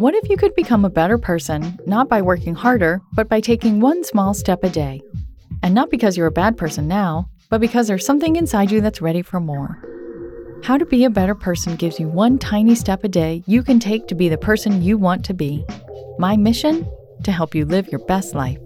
What 0.00 0.14
if 0.14 0.30
you 0.30 0.38
could 0.38 0.54
become 0.54 0.86
a 0.86 0.88
better 0.88 1.18
person, 1.18 1.78
not 1.84 2.08
by 2.08 2.22
working 2.22 2.54
harder, 2.54 3.02
but 3.12 3.28
by 3.28 3.40
taking 3.40 3.80
one 3.80 4.02
small 4.02 4.32
step 4.32 4.64
a 4.64 4.70
day? 4.70 5.02
And 5.62 5.74
not 5.74 5.90
because 5.90 6.16
you're 6.16 6.26
a 6.26 6.32
bad 6.32 6.56
person 6.56 6.88
now, 6.88 7.28
but 7.50 7.60
because 7.60 7.86
there's 7.86 8.06
something 8.06 8.36
inside 8.36 8.70
you 8.70 8.80
that's 8.80 9.02
ready 9.02 9.20
for 9.20 9.40
more. 9.40 9.76
How 10.64 10.78
to 10.78 10.86
Be 10.86 11.04
a 11.04 11.10
Better 11.10 11.34
Person 11.34 11.76
gives 11.76 12.00
you 12.00 12.08
one 12.08 12.38
tiny 12.38 12.74
step 12.74 13.04
a 13.04 13.08
day 13.08 13.42
you 13.46 13.62
can 13.62 13.78
take 13.78 14.06
to 14.06 14.14
be 14.14 14.30
the 14.30 14.38
person 14.38 14.80
you 14.80 14.96
want 14.96 15.22
to 15.26 15.34
be. 15.34 15.66
My 16.18 16.34
mission? 16.34 16.90
To 17.24 17.30
help 17.30 17.54
you 17.54 17.66
live 17.66 17.88
your 17.88 18.02
best 18.06 18.34
life. 18.34 18.58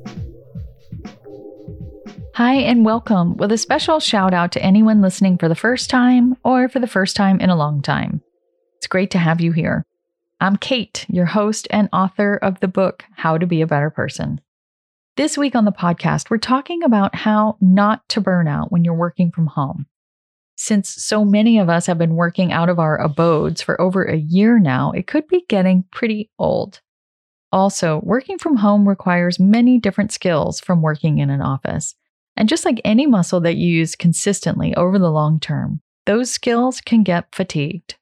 Hi, 2.34 2.54
and 2.54 2.84
welcome 2.84 3.36
with 3.38 3.50
a 3.50 3.58
special 3.58 3.98
shout 3.98 4.34
out 4.34 4.52
to 4.52 4.62
anyone 4.62 5.02
listening 5.02 5.38
for 5.38 5.48
the 5.48 5.56
first 5.56 5.90
time 5.90 6.36
or 6.44 6.68
for 6.68 6.78
the 6.78 6.86
first 6.86 7.16
time 7.16 7.40
in 7.40 7.50
a 7.50 7.56
long 7.56 7.82
time. 7.82 8.22
It's 8.76 8.86
great 8.86 9.10
to 9.10 9.18
have 9.18 9.40
you 9.40 9.50
here. 9.50 9.84
I'm 10.44 10.56
Kate, 10.56 11.06
your 11.08 11.24
host 11.24 11.66
and 11.70 11.88
author 11.90 12.36
of 12.36 12.60
the 12.60 12.68
book, 12.68 13.06
How 13.16 13.38
to 13.38 13.46
Be 13.46 13.62
a 13.62 13.66
Better 13.66 13.88
Person. 13.88 14.42
This 15.16 15.38
week 15.38 15.54
on 15.54 15.64
the 15.64 15.72
podcast, 15.72 16.28
we're 16.28 16.36
talking 16.36 16.82
about 16.82 17.14
how 17.14 17.56
not 17.62 18.06
to 18.10 18.20
burn 18.20 18.46
out 18.46 18.70
when 18.70 18.84
you're 18.84 18.92
working 18.92 19.30
from 19.30 19.46
home. 19.46 19.86
Since 20.54 20.90
so 20.90 21.24
many 21.24 21.58
of 21.58 21.70
us 21.70 21.86
have 21.86 21.96
been 21.96 22.14
working 22.14 22.52
out 22.52 22.68
of 22.68 22.78
our 22.78 23.00
abodes 23.00 23.62
for 23.62 23.80
over 23.80 24.04
a 24.04 24.18
year 24.18 24.58
now, 24.58 24.92
it 24.92 25.06
could 25.06 25.26
be 25.28 25.46
getting 25.48 25.86
pretty 25.90 26.30
old. 26.38 26.82
Also, 27.50 28.02
working 28.04 28.36
from 28.36 28.56
home 28.56 28.86
requires 28.86 29.40
many 29.40 29.78
different 29.78 30.12
skills 30.12 30.60
from 30.60 30.82
working 30.82 31.20
in 31.20 31.30
an 31.30 31.40
office. 31.40 31.94
And 32.36 32.50
just 32.50 32.66
like 32.66 32.82
any 32.84 33.06
muscle 33.06 33.40
that 33.40 33.56
you 33.56 33.78
use 33.78 33.96
consistently 33.96 34.74
over 34.74 34.98
the 34.98 35.10
long 35.10 35.40
term, 35.40 35.80
those 36.04 36.30
skills 36.30 36.82
can 36.82 37.02
get 37.02 37.34
fatigued. 37.34 37.94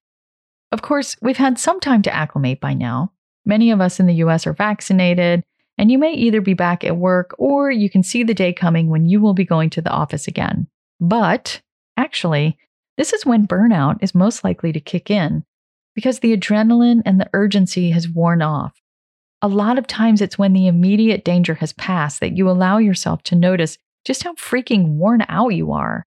Of 0.73 0.81
course, 0.81 1.17
we've 1.21 1.37
had 1.37 1.59
some 1.59 1.81
time 1.81 2.01
to 2.03 2.15
acclimate 2.15 2.61
by 2.61 2.73
now. 2.73 3.13
Many 3.45 3.71
of 3.71 3.81
us 3.81 4.01
in 4.01 4.07
the 4.07 4.15
US 4.15 4.47
are 4.47 4.55
vaccinated, 4.55 5.45
and 5.77 5.93
you 5.93 5.99
may 5.99 6.15
either 6.15 6.41
be 6.41 6.55
back 6.55 6.83
at 6.83 6.97
work 6.97 7.35
or 7.39 7.71
you 7.71 7.91
can 7.91 8.03
see 8.03 8.23
the 8.23 8.35
day 8.35 8.53
coming 8.55 8.89
when 8.89 9.07
you 9.07 9.21
will 9.21 9.35
be 9.35 9.45
going 9.45 9.69
to 9.71 9.83
the 9.83 9.91
office 9.91 10.27
again. 10.27 10.67
But 10.99 11.61
actually, 11.97 12.57
this 12.97 13.13
is 13.13 13.27
when 13.27 13.47
burnout 13.47 13.99
is 14.01 14.15
most 14.15 14.45
likely 14.45 14.73
to 14.73 14.81
kick 14.81 15.11
in 15.11 15.45
because 15.95 16.21
the 16.21 16.35
adrenaline 16.35 17.03
and 17.05 17.21
the 17.21 17.29
urgency 17.35 17.91
has 17.91 18.09
worn 18.09 18.41
off. 18.41 18.81
A 19.43 19.49
lot 19.49 19.77
of 19.77 19.87
times 19.87 20.23
it's 20.23 20.39
when 20.39 20.53
the 20.53 20.69
immediate 20.69 21.25
danger 21.25 21.55
has 21.55 21.73
passed 21.75 22.21
that 22.21 22.37
you 22.37 22.49
allow 22.49 22.79
yourself 22.79 23.23
to 23.25 23.35
notice 23.35 23.77
just 24.05 24.23
how 24.23 24.35
freaking 24.35 24.95
worn 24.95 25.25
out 25.29 25.51
you 25.51 25.73
are. 25.73 26.07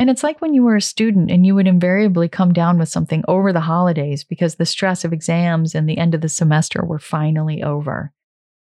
And 0.00 0.08
it's 0.08 0.22
like 0.22 0.40
when 0.40 0.54
you 0.54 0.62
were 0.62 0.76
a 0.76 0.80
student 0.80 1.30
and 1.30 1.44
you 1.44 1.54
would 1.54 1.66
invariably 1.66 2.26
come 2.26 2.54
down 2.54 2.78
with 2.78 2.88
something 2.88 3.22
over 3.28 3.52
the 3.52 3.60
holidays 3.60 4.24
because 4.24 4.54
the 4.54 4.64
stress 4.64 5.04
of 5.04 5.12
exams 5.12 5.74
and 5.74 5.86
the 5.86 5.98
end 5.98 6.14
of 6.14 6.22
the 6.22 6.28
semester 6.30 6.82
were 6.82 6.98
finally 6.98 7.62
over. 7.62 8.10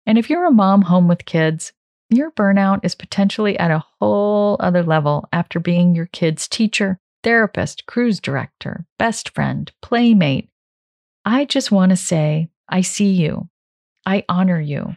And 0.08 0.18
if 0.18 0.32
you're 0.32 0.48
a 0.48 0.52
mom 0.52 0.82
home 0.82 1.08
with 1.08 1.26
kids, 1.26 1.74
your 2.10 2.32
burnout 2.32 2.80
is 2.84 2.96
potentially 2.96 3.56
at 3.60 3.70
a 3.70 3.86
whole 4.00 4.58
other 4.60 4.82
level 4.82 5.30
after 5.32 5.60
being 5.60 5.94
your 5.94 6.08
kid's 6.08 6.48
teacher, 6.48 6.98
therapist, 7.22 7.86
cruise 7.86 8.20
director, 8.20 8.88
best 8.98 9.30
friend, 9.30 9.72
playmate. 9.80 10.50
I 11.24 11.46
just 11.46 11.72
want 11.72 11.92
to 11.92 11.98
say, 11.98 12.50
I 12.68 12.82
see 12.82 13.12
you. 13.12 13.48
I 14.08 14.26
honor 14.28 14.60
you. 14.60 14.96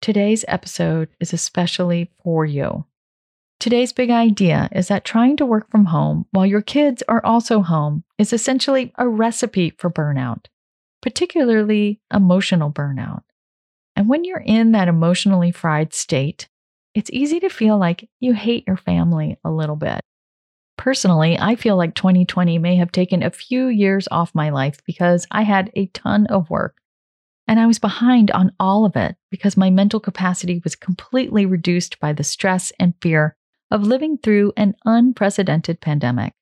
Today's 0.00 0.44
episode 0.46 1.08
is 1.18 1.32
especially 1.32 2.12
for 2.22 2.46
you. 2.46 2.84
Today's 3.60 3.92
big 3.92 4.08
idea 4.08 4.70
is 4.72 4.88
that 4.88 5.04
trying 5.04 5.36
to 5.36 5.44
work 5.44 5.70
from 5.70 5.84
home 5.84 6.24
while 6.30 6.46
your 6.46 6.62
kids 6.62 7.02
are 7.08 7.22
also 7.26 7.60
home 7.60 8.04
is 8.16 8.32
essentially 8.32 8.90
a 8.96 9.06
recipe 9.06 9.68
for 9.76 9.90
burnout, 9.90 10.46
particularly 11.02 12.00
emotional 12.10 12.72
burnout. 12.72 13.20
And 13.94 14.08
when 14.08 14.24
you're 14.24 14.38
in 14.38 14.72
that 14.72 14.88
emotionally 14.88 15.50
fried 15.50 15.92
state, 15.92 16.48
it's 16.94 17.10
easy 17.12 17.38
to 17.40 17.50
feel 17.50 17.76
like 17.76 18.08
you 18.18 18.32
hate 18.32 18.64
your 18.66 18.78
family 18.78 19.36
a 19.44 19.50
little 19.50 19.76
bit. 19.76 20.00
Personally, 20.78 21.38
I 21.38 21.54
feel 21.54 21.76
like 21.76 21.94
2020 21.94 22.58
may 22.58 22.76
have 22.76 22.90
taken 22.90 23.22
a 23.22 23.30
few 23.30 23.66
years 23.66 24.08
off 24.10 24.34
my 24.34 24.48
life 24.48 24.78
because 24.86 25.26
I 25.30 25.42
had 25.42 25.70
a 25.76 25.84
ton 25.88 26.26
of 26.28 26.48
work. 26.48 26.78
And 27.46 27.60
I 27.60 27.66
was 27.66 27.78
behind 27.78 28.30
on 28.30 28.52
all 28.58 28.86
of 28.86 28.96
it 28.96 29.16
because 29.30 29.58
my 29.58 29.68
mental 29.68 30.00
capacity 30.00 30.62
was 30.64 30.76
completely 30.76 31.44
reduced 31.44 32.00
by 32.00 32.14
the 32.14 32.24
stress 32.24 32.72
and 32.78 32.94
fear 33.02 33.36
of 33.70 33.86
living 33.86 34.18
through 34.18 34.52
an 34.56 34.74
unprecedented 34.84 35.80
pandemic. 35.80 36.32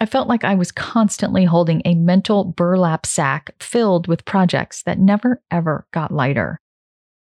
I 0.00 0.06
felt 0.06 0.28
like 0.28 0.42
I 0.42 0.54
was 0.54 0.72
constantly 0.72 1.44
holding 1.44 1.82
a 1.84 1.94
mental 1.94 2.44
burlap 2.44 3.06
sack 3.06 3.54
filled 3.60 4.08
with 4.08 4.24
projects 4.24 4.82
that 4.82 4.98
never 4.98 5.40
ever 5.50 5.86
got 5.92 6.12
lighter. 6.12 6.60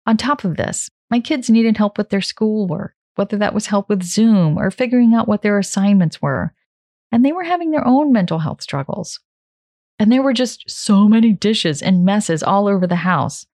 On 0.07 0.17
top 0.17 0.45
of 0.45 0.57
this, 0.57 0.91
my 1.11 1.21
kids 1.21 1.49
needed 1.49 1.77
help 1.77 1.97
with 1.97 2.11
their 2.11 2.21
schoolwork, 2.21 2.95
whether 3.15 3.37
that 3.37 3.55
was 3.55 3.67
help 3.67 3.89
with 3.89 4.03
Zoom 4.03 4.59
or 4.59 4.71
figuring 4.71 5.15
out 5.15 5.29
what 5.29 5.43
their 5.43 5.59
assignments 5.59 6.21
were. 6.21 6.53
And 7.13 7.25
they 7.25 7.33
were 7.33 7.45
having 7.45 7.71
their 7.71 7.87
own 7.87 8.13
mental 8.13 8.41
health 8.41 8.61
struggles. 8.61 9.21
And 9.99 10.11
there 10.11 10.23
were 10.23 10.33
just 10.33 10.69
so 10.69 11.09
many 11.09 11.33
dishes 11.33 11.81
and 11.81 12.05
messes 12.05 12.43
all 12.43 12.67
over 12.67 12.87
the 12.87 12.97
house. 12.97 13.47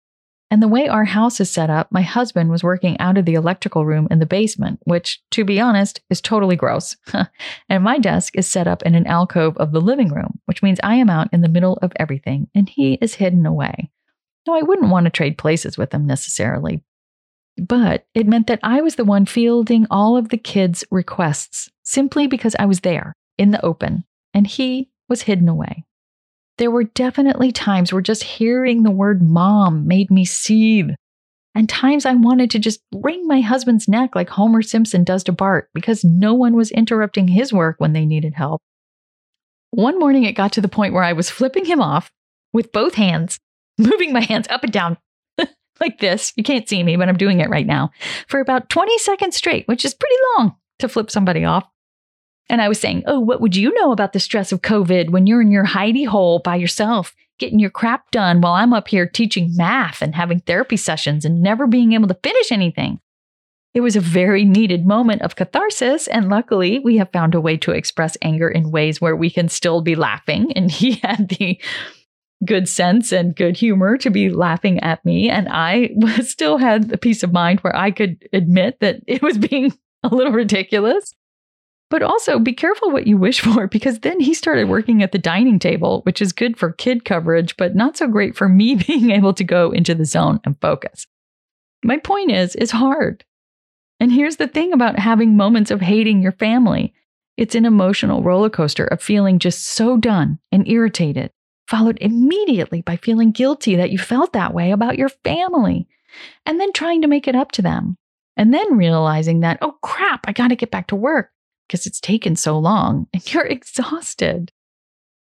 And 0.50 0.60
the 0.60 0.68
way 0.68 0.88
our 0.88 1.04
house 1.04 1.40
is 1.40 1.48
set 1.48 1.70
up, 1.70 1.92
my 1.92 2.02
husband 2.02 2.50
was 2.50 2.64
working 2.64 2.98
out 2.98 3.16
of 3.16 3.24
the 3.24 3.34
electrical 3.34 3.86
room 3.86 4.08
in 4.10 4.18
the 4.18 4.26
basement, 4.26 4.80
which, 4.82 5.22
to 5.30 5.44
be 5.44 5.60
honest, 5.60 6.00
is 6.10 6.20
totally 6.20 6.56
gross. 6.56 6.96
and 7.68 7.84
my 7.84 7.98
desk 7.98 8.34
is 8.34 8.48
set 8.48 8.66
up 8.66 8.82
in 8.82 8.96
an 8.96 9.06
alcove 9.06 9.56
of 9.58 9.70
the 9.70 9.80
living 9.80 10.08
room, 10.08 10.40
which 10.46 10.62
means 10.62 10.80
I 10.82 10.96
am 10.96 11.08
out 11.08 11.28
in 11.32 11.42
the 11.42 11.48
middle 11.48 11.78
of 11.82 11.92
everything 11.96 12.48
and 12.52 12.68
he 12.68 12.94
is 12.94 13.14
hidden 13.14 13.46
away. 13.46 13.90
Now, 14.46 14.54
I 14.54 14.62
wouldn't 14.62 14.90
want 14.90 15.04
to 15.04 15.10
trade 15.10 15.38
places 15.38 15.78
with 15.78 15.94
him 15.94 16.04
necessarily, 16.04 16.82
but 17.56 18.06
it 18.14 18.26
meant 18.26 18.48
that 18.48 18.60
I 18.62 18.80
was 18.80 18.96
the 18.96 19.04
one 19.04 19.26
fielding 19.26 19.86
all 19.88 20.16
of 20.16 20.30
the 20.30 20.38
kids' 20.38 20.82
requests 20.90 21.70
simply 21.84 22.26
because 22.26 22.56
I 22.58 22.66
was 22.66 22.80
there 22.80 23.14
in 23.38 23.52
the 23.52 23.64
open 23.64 24.04
and 24.34 24.48
he 24.48 24.90
was 25.08 25.22
hidden 25.22 25.48
away 25.48 25.84
there 26.60 26.70
were 26.70 26.84
definitely 26.84 27.50
times 27.50 27.90
where 27.90 28.02
just 28.02 28.22
hearing 28.22 28.82
the 28.82 28.90
word 28.90 29.22
mom 29.22 29.88
made 29.88 30.10
me 30.10 30.26
seethe. 30.26 30.90
And 31.54 31.66
times 31.68 32.04
I 32.04 32.12
wanted 32.12 32.50
to 32.50 32.58
just 32.58 32.80
wring 32.94 33.26
my 33.26 33.40
husband's 33.40 33.88
neck 33.88 34.14
like 34.14 34.28
Homer 34.28 34.60
Simpson 34.60 35.02
does 35.02 35.24
to 35.24 35.32
Bart 35.32 35.70
because 35.72 36.04
no 36.04 36.34
one 36.34 36.54
was 36.54 36.70
interrupting 36.70 37.28
his 37.28 37.50
work 37.50 37.76
when 37.78 37.94
they 37.94 38.04
needed 38.04 38.34
help. 38.34 38.60
One 39.70 39.98
morning 39.98 40.24
it 40.24 40.34
got 40.34 40.52
to 40.52 40.60
the 40.60 40.68
point 40.68 40.92
where 40.92 41.02
I 41.02 41.14
was 41.14 41.30
flipping 41.30 41.64
him 41.64 41.80
off 41.80 42.10
with 42.52 42.72
both 42.72 42.94
hands, 42.94 43.40
moving 43.78 44.12
my 44.12 44.20
hands 44.20 44.46
up 44.48 44.62
and 44.62 44.72
down 44.72 44.98
like 45.80 45.98
this. 45.98 46.34
You 46.36 46.44
can't 46.44 46.68
see 46.68 46.82
me, 46.82 46.96
but 46.96 47.08
I'm 47.08 47.16
doing 47.16 47.40
it 47.40 47.48
right 47.48 47.66
now 47.66 47.90
for 48.28 48.38
about 48.38 48.68
20 48.68 48.98
seconds 48.98 49.34
straight, 49.34 49.66
which 49.66 49.86
is 49.86 49.94
pretty 49.94 50.16
long 50.36 50.56
to 50.80 50.90
flip 50.90 51.10
somebody 51.10 51.42
off. 51.42 51.64
And 52.50 52.60
I 52.60 52.68
was 52.68 52.80
saying, 52.80 53.04
oh, 53.06 53.20
what 53.20 53.40
would 53.40 53.54
you 53.54 53.72
know 53.74 53.92
about 53.92 54.12
the 54.12 54.18
stress 54.18 54.50
of 54.50 54.60
COVID 54.60 55.10
when 55.10 55.26
you're 55.26 55.40
in 55.40 55.52
your 55.52 55.64
hidey 55.64 56.06
hole 56.06 56.40
by 56.40 56.56
yourself, 56.56 57.14
getting 57.38 57.60
your 57.60 57.70
crap 57.70 58.10
done 58.10 58.40
while 58.40 58.54
I'm 58.54 58.72
up 58.72 58.88
here 58.88 59.06
teaching 59.06 59.52
math 59.54 60.02
and 60.02 60.16
having 60.16 60.40
therapy 60.40 60.76
sessions 60.76 61.24
and 61.24 61.40
never 61.40 61.68
being 61.68 61.92
able 61.92 62.08
to 62.08 62.18
finish 62.22 62.50
anything? 62.50 63.00
It 63.72 63.82
was 63.82 63.94
a 63.94 64.00
very 64.00 64.44
needed 64.44 64.84
moment 64.84 65.22
of 65.22 65.36
catharsis, 65.36 66.08
and 66.08 66.28
luckily, 66.28 66.80
we 66.80 66.96
have 66.96 67.12
found 67.12 67.36
a 67.36 67.40
way 67.40 67.56
to 67.58 67.70
express 67.70 68.16
anger 68.20 68.48
in 68.48 68.72
ways 68.72 69.00
where 69.00 69.14
we 69.14 69.30
can 69.30 69.48
still 69.48 69.80
be 69.80 69.94
laughing. 69.94 70.52
And 70.56 70.72
he 70.72 70.94
had 71.04 71.28
the 71.28 71.60
good 72.44 72.68
sense 72.68 73.12
and 73.12 73.36
good 73.36 73.56
humor 73.56 73.96
to 73.98 74.10
be 74.10 74.28
laughing 74.28 74.80
at 74.80 75.04
me, 75.04 75.30
and 75.30 75.48
I 75.48 75.90
still 76.22 76.58
had 76.58 76.88
the 76.88 76.98
peace 76.98 77.22
of 77.22 77.32
mind 77.32 77.60
where 77.60 77.76
I 77.76 77.92
could 77.92 78.28
admit 78.32 78.80
that 78.80 79.02
it 79.06 79.22
was 79.22 79.38
being 79.38 79.72
a 80.02 80.12
little 80.12 80.32
ridiculous. 80.32 81.14
But 81.90 82.02
also 82.02 82.38
be 82.38 82.52
careful 82.52 82.90
what 82.90 83.08
you 83.08 83.18
wish 83.18 83.40
for 83.44 83.66
because 83.66 84.00
then 84.00 84.20
he 84.20 84.32
started 84.32 84.68
working 84.68 85.02
at 85.02 85.12
the 85.12 85.18
dining 85.18 85.58
table, 85.58 86.00
which 86.04 86.22
is 86.22 86.32
good 86.32 86.56
for 86.56 86.72
kid 86.72 87.04
coverage, 87.04 87.56
but 87.56 87.74
not 87.74 87.96
so 87.96 88.06
great 88.06 88.36
for 88.36 88.48
me 88.48 88.74
being 88.86 89.10
able 89.10 89.34
to 89.34 89.44
go 89.44 89.72
into 89.72 89.94
the 89.94 90.04
zone 90.04 90.40
and 90.44 90.58
focus. 90.60 91.06
My 91.84 91.98
point 91.98 92.30
is, 92.30 92.54
it's 92.54 92.70
hard. 92.70 93.24
And 93.98 94.12
here's 94.12 94.36
the 94.36 94.48
thing 94.48 94.72
about 94.72 94.98
having 94.98 95.36
moments 95.36 95.70
of 95.70 95.80
hating 95.82 96.22
your 96.22 96.32
family 96.32 96.94
It's 97.36 97.54
an 97.54 97.64
emotional 97.64 98.22
roller 98.22 98.50
coaster 98.50 98.84
of 98.84 99.02
feeling 99.02 99.38
just 99.38 99.66
so 99.66 99.96
done 99.96 100.38
and 100.52 100.68
irritated, 100.68 101.32
followed 101.68 101.98
immediately 102.00 102.82
by 102.82 102.96
feeling 102.96 103.30
guilty 103.32 103.76
that 103.76 103.90
you 103.90 103.98
felt 103.98 104.32
that 104.32 104.54
way 104.54 104.70
about 104.70 104.98
your 104.98 105.08
family, 105.08 105.88
and 106.44 106.60
then 106.60 106.72
trying 106.72 107.02
to 107.02 107.08
make 107.08 107.26
it 107.26 107.34
up 107.34 107.52
to 107.52 107.62
them. 107.62 107.96
And 108.36 108.54
then 108.54 108.76
realizing 108.76 109.40
that, 109.40 109.58
oh 109.60 109.76
crap, 109.82 110.26
I 110.26 110.32
got 110.32 110.48
to 110.48 110.56
get 110.56 110.70
back 110.70 110.86
to 110.88 110.96
work 110.96 111.30
because 111.70 111.86
it's 111.86 112.00
taken 112.00 112.34
so 112.34 112.58
long 112.58 113.06
and 113.14 113.32
you're 113.32 113.46
exhausted. 113.46 114.50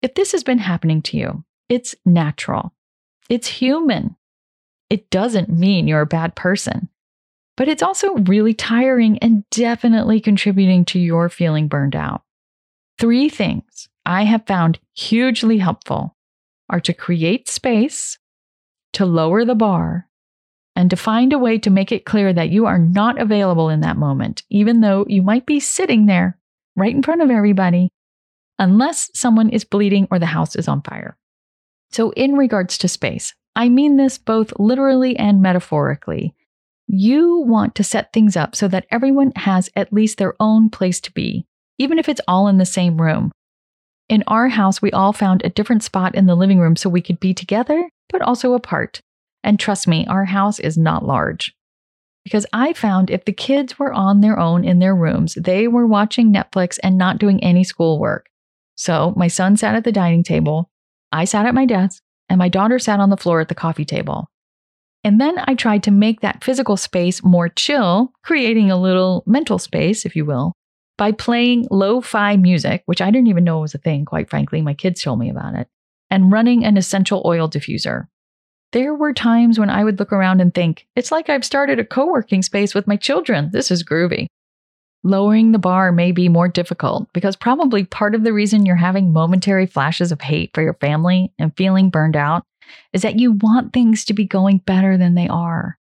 If 0.00 0.14
this 0.14 0.30
has 0.32 0.44
been 0.44 0.58
happening 0.58 1.02
to 1.02 1.16
you, 1.16 1.44
it's 1.68 1.96
natural. 2.04 2.72
It's 3.28 3.48
human. 3.48 4.14
It 4.88 5.10
doesn't 5.10 5.48
mean 5.48 5.88
you're 5.88 6.02
a 6.02 6.06
bad 6.06 6.36
person, 6.36 6.88
but 7.56 7.66
it's 7.66 7.82
also 7.82 8.14
really 8.14 8.54
tiring 8.54 9.18
and 9.18 9.42
definitely 9.50 10.20
contributing 10.20 10.84
to 10.86 11.00
your 11.00 11.28
feeling 11.28 11.66
burned 11.66 11.96
out. 11.96 12.22
Three 13.00 13.28
things 13.28 13.88
I 14.04 14.22
have 14.22 14.46
found 14.46 14.78
hugely 14.94 15.58
helpful 15.58 16.16
are 16.70 16.80
to 16.80 16.94
create 16.94 17.48
space, 17.48 18.18
to 18.92 19.04
lower 19.04 19.44
the 19.44 19.56
bar, 19.56 20.08
and 20.76 20.90
to 20.90 20.96
find 20.96 21.32
a 21.32 21.38
way 21.38 21.58
to 21.58 21.70
make 21.70 21.90
it 21.90 22.04
clear 22.04 22.32
that 22.34 22.50
you 22.50 22.66
are 22.66 22.78
not 22.78 23.18
available 23.18 23.70
in 23.70 23.80
that 23.80 23.96
moment, 23.96 24.42
even 24.50 24.82
though 24.82 25.06
you 25.08 25.22
might 25.22 25.46
be 25.46 25.58
sitting 25.58 26.04
there 26.04 26.38
right 26.76 26.94
in 26.94 27.02
front 27.02 27.22
of 27.22 27.30
everybody, 27.30 27.88
unless 28.58 29.10
someone 29.14 29.48
is 29.48 29.64
bleeding 29.64 30.06
or 30.10 30.18
the 30.18 30.26
house 30.26 30.54
is 30.54 30.68
on 30.68 30.82
fire. 30.82 31.16
So, 31.90 32.10
in 32.10 32.34
regards 32.34 32.76
to 32.78 32.88
space, 32.88 33.34
I 33.56 33.70
mean 33.70 33.96
this 33.96 34.18
both 34.18 34.52
literally 34.58 35.16
and 35.16 35.40
metaphorically. 35.40 36.34
You 36.86 37.38
want 37.38 37.74
to 37.76 37.84
set 37.84 38.12
things 38.12 38.36
up 38.36 38.54
so 38.54 38.68
that 38.68 38.86
everyone 38.90 39.32
has 39.34 39.70
at 39.74 39.92
least 39.92 40.18
their 40.18 40.34
own 40.38 40.68
place 40.68 41.00
to 41.00 41.12
be, 41.12 41.46
even 41.78 41.98
if 41.98 42.08
it's 42.08 42.20
all 42.28 42.48
in 42.48 42.58
the 42.58 42.66
same 42.66 43.00
room. 43.00 43.32
In 44.08 44.22
our 44.26 44.48
house, 44.48 44.82
we 44.82 44.92
all 44.92 45.12
found 45.12 45.42
a 45.42 45.48
different 45.48 45.82
spot 45.82 46.14
in 46.14 46.26
the 46.26 46.36
living 46.36 46.60
room 46.60 46.76
so 46.76 46.90
we 46.90 47.00
could 47.00 47.18
be 47.18 47.34
together, 47.34 47.88
but 48.10 48.22
also 48.22 48.52
apart. 48.52 49.00
And 49.46 49.60
trust 49.60 49.86
me, 49.86 50.04
our 50.08 50.24
house 50.24 50.58
is 50.58 50.76
not 50.76 51.06
large. 51.06 51.54
Because 52.24 52.44
I 52.52 52.72
found 52.72 53.08
if 53.08 53.24
the 53.24 53.32
kids 53.32 53.78
were 53.78 53.92
on 53.92 54.20
their 54.20 54.36
own 54.38 54.64
in 54.64 54.80
their 54.80 54.94
rooms, 54.94 55.34
they 55.34 55.68
were 55.68 55.86
watching 55.86 56.32
Netflix 56.32 56.80
and 56.82 56.98
not 56.98 57.18
doing 57.18 57.42
any 57.44 57.62
schoolwork. 57.62 58.28
So 58.74 59.14
my 59.16 59.28
son 59.28 59.56
sat 59.56 59.76
at 59.76 59.84
the 59.84 59.92
dining 59.92 60.24
table, 60.24 60.68
I 61.12 61.24
sat 61.24 61.46
at 61.46 61.54
my 61.54 61.64
desk, 61.64 62.02
and 62.28 62.38
my 62.38 62.48
daughter 62.48 62.80
sat 62.80 62.98
on 62.98 63.10
the 63.10 63.16
floor 63.16 63.40
at 63.40 63.48
the 63.48 63.54
coffee 63.54 63.84
table. 63.84 64.28
And 65.04 65.20
then 65.20 65.36
I 65.44 65.54
tried 65.54 65.84
to 65.84 65.92
make 65.92 66.20
that 66.22 66.42
physical 66.42 66.76
space 66.76 67.22
more 67.22 67.48
chill, 67.48 68.12
creating 68.24 68.72
a 68.72 68.76
little 68.76 69.22
mental 69.24 69.60
space, 69.60 70.04
if 70.04 70.16
you 70.16 70.24
will, 70.24 70.54
by 70.98 71.12
playing 71.12 71.68
lo 71.70 72.00
fi 72.00 72.36
music, 72.36 72.82
which 72.86 73.00
I 73.00 73.12
didn't 73.12 73.28
even 73.28 73.44
know 73.44 73.60
was 73.60 73.74
a 73.74 73.78
thing, 73.78 74.04
quite 74.04 74.28
frankly. 74.28 74.60
My 74.60 74.74
kids 74.74 75.00
told 75.00 75.20
me 75.20 75.30
about 75.30 75.54
it, 75.54 75.68
and 76.10 76.32
running 76.32 76.64
an 76.64 76.76
essential 76.76 77.22
oil 77.24 77.48
diffuser. 77.48 78.08
There 78.72 78.94
were 78.94 79.12
times 79.12 79.58
when 79.58 79.70
I 79.70 79.84
would 79.84 79.98
look 79.98 80.12
around 80.12 80.40
and 80.40 80.52
think, 80.52 80.86
it's 80.96 81.12
like 81.12 81.28
I've 81.28 81.44
started 81.44 81.78
a 81.78 81.84
co 81.84 82.06
working 82.06 82.42
space 82.42 82.74
with 82.74 82.86
my 82.86 82.96
children. 82.96 83.50
This 83.52 83.70
is 83.70 83.84
groovy. 83.84 84.26
Lowering 85.02 85.52
the 85.52 85.58
bar 85.58 85.92
may 85.92 86.10
be 86.10 86.28
more 86.28 86.48
difficult 86.48 87.06
because 87.12 87.36
probably 87.36 87.84
part 87.84 88.14
of 88.14 88.24
the 88.24 88.32
reason 88.32 88.66
you're 88.66 88.74
having 88.74 89.12
momentary 89.12 89.66
flashes 89.66 90.10
of 90.10 90.20
hate 90.20 90.50
for 90.52 90.62
your 90.62 90.74
family 90.74 91.32
and 91.38 91.56
feeling 91.56 91.90
burned 91.90 92.16
out 92.16 92.42
is 92.92 93.02
that 93.02 93.18
you 93.18 93.32
want 93.32 93.72
things 93.72 94.04
to 94.06 94.14
be 94.14 94.24
going 94.24 94.58
better 94.58 94.96
than 94.96 95.14
they 95.14 95.28
are. 95.28 95.78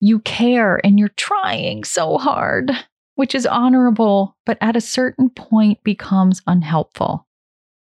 You 0.00 0.18
care 0.20 0.78
and 0.84 0.98
you're 0.98 1.08
trying 1.08 1.84
so 1.84 2.18
hard, 2.18 2.70
which 3.14 3.34
is 3.34 3.46
honorable, 3.46 4.36
but 4.44 4.58
at 4.60 4.76
a 4.76 4.80
certain 4.80 5.30
point 5.30 5.82
becomes 5.82 6.42
unhelpful. 6.46 7.25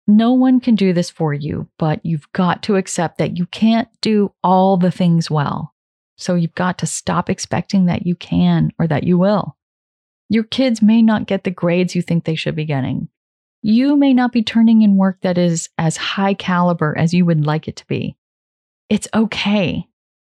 No 0.07 0.33
one 0.33 0.61
can 0.61 0.75
do 0.75 0.93
this 0.93 1.11
for 1.11 1.33
you, 1.33 1.69
but 1.79 2.05
you've 2.05 2.31
got 2.33 2.63
to 2.65 2.77
accept 2.77 3.19
that 3.19 3.39
you 3.39 3.47
can't 3.47 3.89
do 4.01 4.33
all 4.43 4.77
the 4.77 4.91
things 4.91 5.31
well. 5.31 5.75
So 6.17 6.35
you've 6.35 6.55
got 6.55 6.79
to 6.79 6.87
stop 6.87 7.31
expecting 7.31 7.87
that 7.87 8.07
you 8.07 8.15
can 8.15 8.71
or 8.79 8.87
that 8.87 9.05
you 9.05 9.19
will. 9.19 9.57
Your 10.29 10.45
kids 10.45 10.83
may 10.83 11.03
not 11.03 11.27
get 11.27 11.45
the 11.45 11.51
grades 11.51 11.95
you 11.95 12.03
think 12.03 12.25
they 12.25 12.35
should 12.35 12.55
be 12.55 12.65
getting. 12.65 13.09
You 13.63 13.97
may 13.97 14.13
not 14.13 14.33
be 14.33 14.43
turning 14.43 14.83
in 14.83 14.97
work 14.97 15.19
that 15.23 15.39
is 15.39 15.71
as 15.79 15.97
high 15.97 16.35
caliber 16.35 16.97
as 16.99 17.15
you 17.15 17.25
would 17.25 17.47
like 17.47 17.67
it 17.67 17.77
to 17.77 17.87
be. 17.87 18.17
It's 18.91 19.09
okay, 19.15 19.89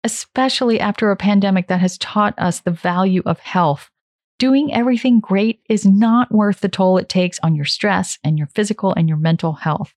especially 0.04 0.78
after 0.78 1.10
a 1.10 1.16
pandemic 1.16 1.66
that 1.68 1.80
has 1.80 1.98
taught 1.98 2.38
us 2.38 2.60
the 2.60 2.70
value 2.70 3.22
of 3.26 3.40
health. 3.40 3.90
Doing 4.38 4.72
everything 4.72 5.20
great 5.20 5.60
is 5.68 5.86
not 5.86 6.30
worth 6.30 6.60
the 6.60 6.68
toll 6.68 6.98
it 6.98 7.08
takes 7.08 7.38
on 7.42 7.54
your 7.54 7.64
stress 7.64 8.18
and 8.22 8.36
your 8.36 8.48
physical 8.48 8.92
and 8.94 9.08
your 9.08 9.16
mental 9.16 9.54
health. 9.54 9.94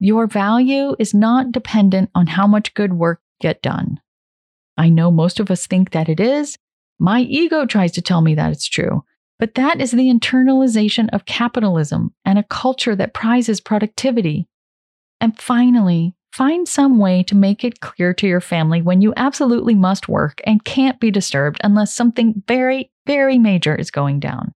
Your 0.00 0.26
value 0.26 0.96
is 0.98 1.12
not 1.12 1.52
dependent 1.52 2.10
on 2.14 2.28
how 2.28 2.46
much 2.46 2.72
good 2.74 2.94
work 2.94 3.20
you 3.40 3.48
get 3.48 3.62
done. 3.62 4.00
I 4.78 4.88
know 4.88 5.10
most 5.10 5.38
of 5.40 5.50
us 5.50 5.66
think 5.66 5.90
that 5.90 6.08
it 6.08 6.20
is. 6.20 6.56
My 6.98 7.20
ego 7.20 7.66
tries 7.66 7.92
to 7.92 8.02
tell 8.02 8.22
me 8.22 8.34
that 8.36 8.52
it's 8.52 8.68
true. 8.68 9.04
But 9.38 9.54
that 9.54 9.80
is 9.80 9.90
the 9.90 10.08
internalization 10.08 11.08
of 11.12 11.24
capitalism 11.24 12.14
and 12.24 12.38
a 12.38 12.44
culture 12.44 12.96
that 12.96 13.14
prizes 13.14 13.60
productivity. 13.60 14.48
And 15.20 15.38
finally, 15.38 16.14
Find 16.32 16.68
some 16.68 16.98
way 16.98 17.22
to 17.24 17.34
make 17.34 17.64
it 17.64 17.80
clear 17.80 18.14
to 18.14 18.26
your 18.26 18.40
family 18.40 18.82
when 18.82 19.00
you 19.00 19.12
absolutely 19.16 19.74
must 19.74 20.08
work 20.08 20.40
and 20.44 20.64
can't 20.64 21.00
be 21.00 21.10
disturbed 21.10 21.60
unless 21.64 21.94
something 21.94 22.42
very, 22.46 22.90
very 23.06 23.38
major 23.38 23.74
is 23.74 23.90
going 23.90 24.20
down. 24.20 24.52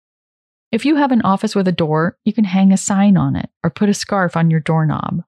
If 0.71 0.85
you 0.85 0.95
have 0.95 1.11
an 1.11 1.21
office 1.23 1.55
with 1.55 1.67
a 1.67 1.73
door, 1.73 2.17
you 2.23 2.33
can 2.33 2.45
hang 2.45 2.71
a 2.71 2.77
sign 2.77 3.17
on 3.17 3.35
it 3.35 3.49
or 3.63 3.69
put 3.69 3.89
a 3.89 3.93
scarf 3.93 4.37
on 4.37 4.49
your 4.49 4.59
doorknob. 4.59 5.23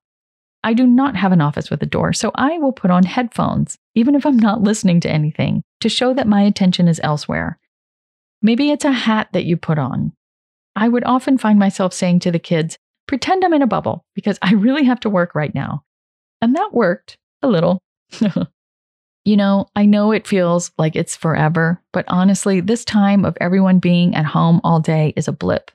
I 0.63 0.73
do 0.73 0.87
not 0.87 1.17
have 1.17 1.33
an 1.33 1.41
office 1.41 1.69
with 1.69 1.83
a 1.83 1.87
door, 1.87 2.13
so 2.13 2.31
I 2.35 2.57
will 2.57 2.71
put 2.71 2.91
on 2.91 3.03
headphones, 3.03 3.77
even 3.95 4.15
if 4.15 4.25
I'm 4.25 4.37
not 4.37 4.61
listening 4.61 5.01
to 5.01 5.09
anything, 5.09 5.61
to 5.81 5.89
show 5.89 6.13
that 6.13 6.27
my 6.27 6.43
attention 6.43 6.87
is 6.87 7.01
elsewhere. 7.03 7.59
Maybe 8.41 8.71
it's 8.71 8.85
a 8.85 8.91
hat 8.91 9.29
that 9.33 9.43
you 9.43 9.57
put 9.57 9.77
on. 9.77 10.13
I 10.75 10.87
would 10.87 11.03
often 11.03 11.37
find 11.37 11.59
myself 11.59 11.93
saying 11.93 12.19
to 12.21 12.31
the 12.31 12.39
kids, 12.39 12.77
pretend 13.07 13.43
I'm 13.43 13.53
in 13.53 13.61
a 13.61 13.67
bubble 13.67 14.05
because 14.15 14.39
I 14.41 14.53
really 14.53 14.85
have 14.85 15.01
to 15.01 15.09
work 15.09 15.35
right 15.35 15.53
now. 15.53 15.83
And 16.43 16.57
that 16.57 16.73
worked 16.73 17.17
a 17.41 17.47
little. 17.47 17.81
you 19.23 19.37
know, 19.37 19.67
I 19.77 19.85
know 19.85 20.11
it 20.11 20.27
feels 20.27 20.73
like 20.77 20.93
it's 20.93 21.15
forever, 21.15 21.81
but 21.93 22.03
honestly, 22.09 22.59
this 22.59 22.83
time 22.83 23.23
of 23.23 23.37
everyone 23.39 23.79
being 23.79 24.13
at 24.13 24.25
home 24.25 24.59
all 24.61 24.81
day 24.81 25.13
is 25.15 25.29
a 25.29 25.31
blip. 25.31 25.71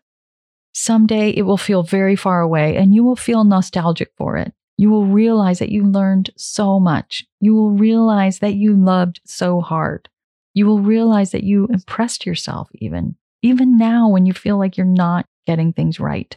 Someday 0.75 1.31
it 1.31 1.43
will 1.43 1.57
feel 1.57 1.83
very 1.83 2.17
far 2.17 2.43
away 2.43 2.77
and 2.77 2.95
you 2.95 3.03
will 3.03 3.17
feel 3.17 3.45
nostalgic 3.45 4.13
for 4.19 4.37
it. 4.37 4.53
You 4.77 4.91
will 4.91 5.07
realize 5.07 5.59
that 5.61 5.73
you 5.73 5.85
learned 5.85 6.29
so 6.37 6.79
much. 6.79 7.25
You 7.41 7.55
will 7.55 7.71
realize 7.71 8.41
that 8.41 8.55
you 8.55 8.77
loved 8.77 9.23
so 9.25 9.63
hard. 9.63 10.11
You 10.53 10.67
will 10.67 10.81
realize 10.81 11.31
that 11.31 11.45
you 11.45 11.67
impressed 11.69 12.27
yourself, 12.27 12.69
even, 12.75 13.17
even 13.41 13.79
now 13.79 14.11
when 14.11 14.27
you 14.27 14.35
feel 14.35 14.59
like 14.59 14.77
you're 14.77 14.85
not 14.85 15.25
getting 15.47 15.73
things 15.73 15.99
right. 15.99 16.37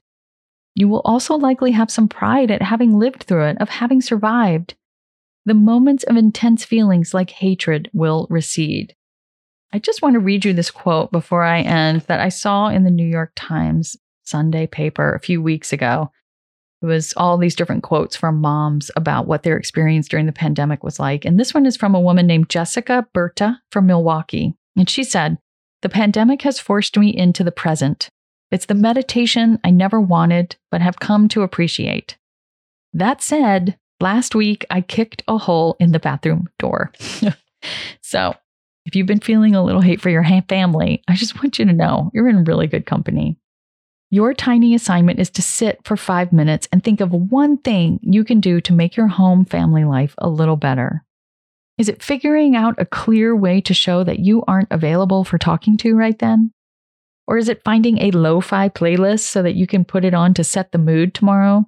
You 0.81 0.87
will 0.87 1.03
also 1.05 1.35
likely 1.35 1.73
have 1.73 1.91
some 1.91 2.07
pride 2.07 2.49
at 2.49 2.63
having 2.63 2.97
lived 2.97 3.25
through 3.25 3.45
it, 3.45 3.57
of 3.61 3.69
having 3.69 4.01
survived. 4.01 4.73
The 5.45 5.53
moments 5.53 6.03
of 6.05 6.17
intense 6.17 6.65
feelings 6.65 7.13
like 7.13 7.29
hatred 7.29 7.87
will 7.93 8.25
recede. 8.31 8.95
I 9.71 9.77
just 9.77 10.01
want 10.01 10.15
to 10.15 10.19
read 10.19 10.43
you 10.43 10.53
this 10.53 10.71
quote 10.71 11.11
before 11.11 11.43
I 11.43 11.61
end 11.61 12.01
that 12.07 12.19
I 12.19 12.29
saw 12.29 12.69
in 12.69 12.83
the 12.83 12.89
New 12.89 13.05
York 13.05 13.31
Times 13.35 13.95
Sunday 14.23 14.65
paper 14.65 15.13
a 15.13 15.19
few 15.19 15.39
weeks 15.39 15.71
ago. 15.71 16.09
It 16.81 16.87
was 16.87 17.13
all 17.15 17.37
these 17.37 17.53
different 17.53 17.83
quotes 17.83 18.15
from 18.15 18.41
moms 18.41 18.89
about 18.95 19.27
what 19.27 19.43
their 19.43 19.57
experience 19.57 20.07
during 20.07 20.25
the 20.25 20.31
pandemic 20.31 20.83
was 20.83 20.99
like. 20.99 21.25
And 21.25 21.39
this 21.39 21.53
one 21.53 21.67
is 21.67 21.77
from 21.77 21.93
a 21.93 22.01
woman 22.01 22.25
named 22.25 22.49
Jessica 22.49 23.05
Berta 23.13 23.61
from 23.71 23.85
Milwaukee. 23.85 24.55
And 24.75 24.89
she 24.89 25.03
said, 25.03 25.37
The 25.83 25.89
pandemic 25.89 26.41
has 26.41 26.59
forced 26.59 26.97
me 26.97 27.15
into 27.15 27.43
the 27.43 27.51
present. 27.51 28.09
It's 28.51 28.65
the 28.65 28.73
meditation 28.73 29.59
I 29.63 29.71
never 29.71 29.99
wanted, 29.99 30.57
but 30.69 30.81
have 30.81 30.99
come 30.99 31.27
to 31.29 31.41
appreciate. 31.41 32.17
That 32.93 33.21
said, 33.21 33.77
last 34.01 34.35
week 34.35 34.65
I 34.69 34.81
kicked 34.81 35.23
a 35.27 35.37
hole 35.37 35.77
in 35.79 35.93
the 35.93 35.99
bathroom 35.99 36.49
door. 36.59 36.91
so, 38.01 38.35
if 38.85 38.95
you've 38.95 39.07
been 39.07 39.19
feeling 39.19 39.55
a 39.55 39.63
little 39.63 39.81
hate 39.81 40.01
for 40.01 40.09
your 40.09 40.25
family, 40.49 41.03
I 41.07 41.15
just 41.15 41.35
want 41.41 41.59
you 41.59 41.65
to 41.65 41.73
know 41.73 42.11
you're 42.13 42.27
in 42.27 42.43
really 42.43 42.67
good 42.67 42.85
company. 42.85 43.37
Your 44.09 44.33
tiny 44.33 44.75
assignment 44.75 45.19
is 45.19 45.29
to 45.31 45.41
sit 45.41 45.79
for 45.85 45.95
five 45.95 46.33
minutes 46.33 46.67
and 46.73 46.83
think 46.83 46.99
of 46.99 47.13
one 47.13 47.57
thing 47.57 47.99
you 48.01 48.25
can 48.25 48.41
do 48.41 48.59
to 48.61 48.73
make 48.73 48.97
your 48.97 49.07
home 49.07 49.45
family 49.45 49.85
life 49.85 50.13
a 50.17 50.27
little 50.27 50.57
better. 50.57 51.05
Is 51.77 51.87
it 51.87 52.03
figuring 52.03 52.55
out 52.55 52.75
a 52.77 52.85
clear 52.85 53.33
way 53.33 53.61
to 53.61 53.73
show 53.73 54.03
that 54.03 54.19
you 54.19 54.43
aren't 54.47 54.67
available 54.69 55.23
for 55.23 55.37
talking 55.37 55.77
to 55.77 55.95
right 55.95 56.19
then? 56.19 56.51
Or 57.31 57.37
is 57.37 57.47
it 57.47 57.63
finding 57.63 57.97
a 57.99 58.11
lo 58.11 58.41
fi 58.41 58.67
playlist 58.67 59.21
so 59.21 59.41
that 59.41 59.55
you 59.55 59.65
can 59.65 59.85
put 59.85 60.03
it 60.03 60.13
on 60.13 60.33
to 60.33 60.43
set 60.43 60.73
the 60.73 60.77
mood 60.77 61.13
tomorrow? 61.13 61.65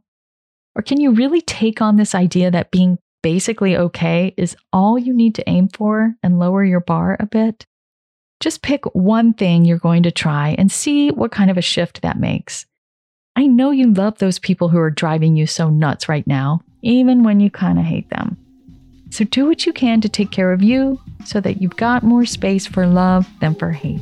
Or 0.75 0.81
can 0.81 0.99
you 0.99 1.11
really 1.11 1.39
take 1.39 1.81
on 1.81 1.95
this 1.95 2.13
idea 2.13 2.51
that 2.51 2.69
being 2.69 2.97
basically 3.21 3.77
okay 3.77 4.33
is 4.35 4.57
all 4.73 4.99
you 4.99 5.13
need 5.13 5.35
to 5.35 5.49
aim 5.49 5.69
for 5.69 6.15
and 6.21 6.37
lower 6.37 6.65
your 6.65 6.81
bar 6.81 7.15
a 7.17 7.25
bit? 7.25 7.65
Just 8.41 8.61
pick 8.61 8.83
one 8.93 9.33
thing 9.33 9.63
you're 9.63 9.77
going 9.77 10.03
to 10.03 10.11
try 10.11 10.53
and 10.57 10.69
see 10.69 11.11
what 11.11 11.31
kind 11.31 11.49
of 11.49 11.57
a 11.57 11.61
shift 11.61 12.01
that 12.01 12.19
makes. 12.19 12.65
I 13.37 13.47
know 13.47 13.71
you 13.71 13.93
love 13.93 14.17
those 14.17 14.39
people 14.39 14.67
who 14.67 14.79
are 14.79 14.91
driving 14.91 15.37
you 15.37 15.47
so 15.47 15.69
nuts 15.69 16.09
right 16.09 16.27
now, 16.27 16.59
even 16.81 17.23
when 17.23 17.39
you 17.39 17.49
kind 17.49 17.79
of 17.79 17.85
hate 17.85 18.09
them. 18.09 18.35
So 19.11 19.23
do 19.23 19.45
what 19.45 19.65
you 19.65 19.71
can 19.71 20.01
to 20.01 20.09
take 20.09 20.29
care 20.29 20.51
of 20.51 20.61
you 20.61 20.99
so 21.23 21.39
that 21.39 21.61
you've 21.61 21.77
got 21.77 22.03
more 22.03 22.25
space 22.25 22.67
for 22.67 22.85
love 22.85 23.25
than 23.39 23.55
for 23.55 23.71
hate. 23.71 24.01